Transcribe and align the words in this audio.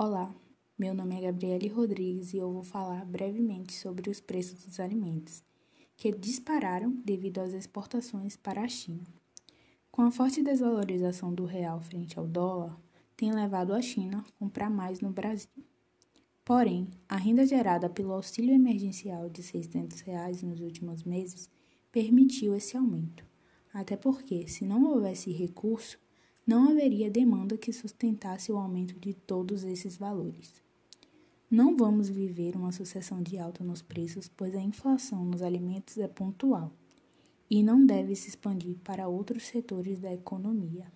Olá, 0.00 0.32
meu 0.78 0.94
nome 0.94 1.16
é 1.16 1.22
Gabriele 1.22 1.66
Rodrigues 1.66 2.32
e 2.32 2.36
eu 2.36 2.52
vou 2.52 2.62
falar 2.62 3.04
brevemente 3.04 3.72
sobre 3.72 4.08
os 4.08 4.20
preços 4.20 4.64
dos 4.64 4.78
alimentos, 4.78 5.42
que 5.96 6.12
dispararam 6.12 6.92
devido 7.04 7.40
às 7.40 7.52
exportações 7.52 8.36
para 8.36 8.62
a 8.62 8.68
China. 8.68 9.02
Com 9.90 10.02
a 10.02 10.12
forte 10.12 10.40
desvalorização 10.40 11.34
do 11.34 11.44
real 11.44 11.80
frente 11.80 12.16
ao 12.16 12.28
dólar, 12.28 12.80
tem 13.16 13.32
levado 13.32 13.72
a 13.72 13.82
China 13.82 14.24
a 14.24 14.32
comprar 14.38 14.70
mais 14.70 15.00
no 15.00 15.10
Brasil. 15.10 15.50
Porém, 16.44 16.86
a 17.08 17.16
renda 17.16 17.44
gerada 17.44 17.90
pelo 17.90 18.12
auxílio 18.12 18.54
emergencial 18.54 19.28
de 19.28 19.42
600 19.42 19.98
reais 20.02 20.44
nos 20.44 20.60
últimos 20.60 21.02
meses 21.02 21.50
permitiu 21.90 22.54
esse 22.54 22.76
aumento, 22.76 23.26
até 23.74 23.96
porque, 23.96 24.46
se 24.46 24.64
não 24.64 24.92
houvesse 24.92 25.32
recurso, 25.32 25.98
não 26.48 26.70
haveria 26.70 27.10
demanda 27.10 27.58
que 27.58 27.70
sustentasse 27.70 28.50
o 28.50 28.56
aumento 28.56 28.98
de 28.98 29.12
todos 29.12 29.64
esses 29.64 29.98
valores. 29.98 30.62
Não 31.50 31.76
vamos 31.76 32.08
viver 32.08 32.56
uma 32.56 32.72
sucessão 32.72 33.22
de 33.22 33.36
alta 33.36 33.62
nos 33.62 33.82
preços, 33.82 34.30
pois 34.34 34.54
a 34.54 34.62
inflação 34.62 35.26
nos 35.26 35.42
alimentos 35.42 35.98
é 35.98 36.08
pontual 36.08 36.72
e 37.50 37.62
não 37.62 37.84
deve 37.84 38.16
se 38.16 38.30
expandir 38.30 38.76
para 38.82 39.08
outros 39.08 39.42
setores 39.42 40.00
da 40.00 40.10
economia. 40.10 40.90